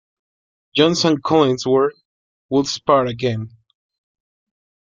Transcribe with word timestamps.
Jones 0.75 1.05
and 1.05 1.21
Collinsworth 1.21 1.91
would 2.49 2.65
spar 2.65 3.05
again. 3.05 3.51